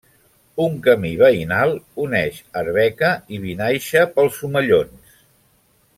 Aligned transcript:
Un 0.63 0.77
camí 0.87 1.11
veïnal 1.19 1.73
uneix 2.05 2.39
Arbeca 2.63 3.13
i 3.37 3.43
Vinaixa 3.47 4.07
pels 4.17 4.41
Omellons. 4.49 5.25